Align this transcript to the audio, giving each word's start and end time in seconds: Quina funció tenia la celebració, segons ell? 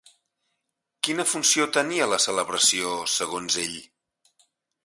Quina 1.07 1.25
funció 1.33 1.69
tenia 1.77 2.09
la 2.13 2.21
celebració, 2.25 2.97
segons 3.19 3.63
ell? 3.67 3.77